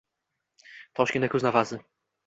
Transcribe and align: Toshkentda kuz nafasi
Toshkentda 1.01 1.31
kuz 1.37 1.49
nafasi 1.51 1.83